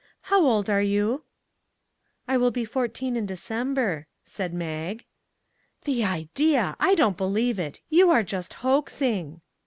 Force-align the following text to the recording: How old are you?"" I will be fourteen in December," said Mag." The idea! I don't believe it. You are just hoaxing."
How 0.23 0.43
old 0.43 0.67
are 0.67 0.81
you?"" 0.81 1.25
I 2.27 2.35
will 2.35 2.49
be 2.49 2.65
fourteen 2.65 3.15
in 3.15 3.27
December," 3.27 4.07
said 4.25 4.51
Mag." 4.51 5.05
The 5.85 6.03
idea! 6.03 6.75
I 6.79 6.95
don't 6.95 7.17
believe 7.17 7.59
it. 7.59 7.81
You 7.87 8.09
are 8.09 8.23
just 8.23 8.55
hoaxing." 8.65 9.41